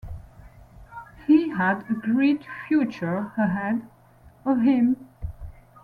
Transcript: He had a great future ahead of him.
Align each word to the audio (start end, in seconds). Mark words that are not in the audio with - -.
He 1.27 1.49
had 1.49 1.85
a 1.87 1.93
great 1.93 2.41
future 2.67 3.31
ahead 3.37 3.87
of 4.43 4.61
him. 4.63 5.07